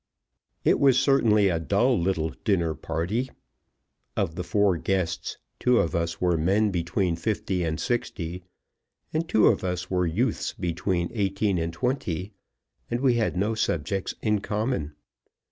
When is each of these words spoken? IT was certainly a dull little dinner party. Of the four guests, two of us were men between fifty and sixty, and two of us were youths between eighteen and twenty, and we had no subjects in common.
IT 0.65 0.79
was 0.79 0.97
certainly 0.99 1.47
a 1.47 1.59
dull 1.59 1.95
little 1.95 2.31
dinner 2.43 2.73
party. 2.73 3.29
Of 4.17 4.33
the 4.33 4.43
four 4.43 4.75
guests, 4.77 5.37
two 5.59 5.77
of 5.77 5.93
us 5.93 6.19
were 6.19 6.39
men 6.39 6.71
between 6.71 7.15
fifty 7.15 7.63
and 7.63 7.79
sixty, 7.79 8.41
and 9.13 9.29
two 9.29 9.45
of 9.45 9.63
us 9.63 9.91
were 9.91 10.07
youths 10.07 10.53
between 10.53 11.11
eighteen 11.13 11.59
and 11.59 11.71
twenty, 11.71 12.33
and 12.89 12.99
we 12.99 13.13
had 13.13 13.37
no 13.37 13.53
subjects 13.53 14.15
in 14.23 14.39
common. 14.41 14.95